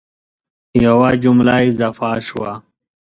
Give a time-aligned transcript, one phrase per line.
[0.85, 2.53] یوه جمله اضافه شوه